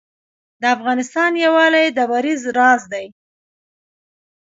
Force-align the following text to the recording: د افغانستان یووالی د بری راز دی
د 0.61 0.63
افغانستان 0.75 1.31
یووالی 1.43 1.85
د 1.97 1.99
بری 2.11 2.33
راز 2.57 2.81
دی 2.93 3.05